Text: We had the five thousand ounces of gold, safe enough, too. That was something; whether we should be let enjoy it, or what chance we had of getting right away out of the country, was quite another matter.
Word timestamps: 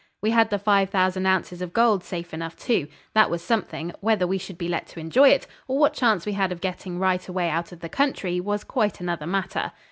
We 0.19 0.31
had 0.31 0.49
the 0.49 0.57
five 0.57 0.89
thousand 0.89 1.27
ounces 1.27 1.61
of 1.61 1.73
gold, 1.73 2.03
safe 2.03 2.33
enough, 2.33 2.55
too. 2.57 2.87
That 3.13 3.29
was 3.29 3.43
something; 3.43 3.93
whether 4.01 4.25
we 4.25 4.39
should 4.39 4.57
be 4.57 4.67
let 4.67 4.97
enjoy 4.97 5.29
it, 5.29 5.45
or 5.67 5.77
what 5.77 5.93
chance 5.93 6.25
we 6.25 6.33
had 6.33 6.51
of 6.51 6.59
getting 6.59 6.97
right 6.97 7.27
away 7.29 7.51
out 7.51 7.71
of 7.71 7.81
the 7.81 7.87
country, 7.89 8.39
was 8.39 8.63
quite 8.63 8.99
another 8.99 9.27
matter. 9.27 9.73